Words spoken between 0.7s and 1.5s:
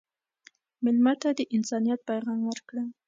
مېلمه ته د